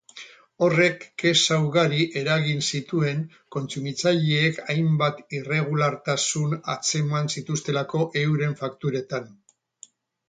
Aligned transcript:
Horrek 0.67 1.03
kexa 1.23 1.57
ugari 1.65 1.99
eragin 2.21 2.63
zituen 2.71 3.21
kontsumitzaileek 3.57 4.59
hainbat 4.75 5.21
irregulartasun 5.41 6.59
atzeman 6.77 7.31
zituztelako 7.37 8.05
euren 8.25 8.57
fakturetan. 8.65 9.31